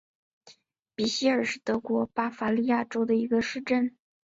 [0.95, 3.95] 比希尔是德国巴伐利亚州的一个市镇。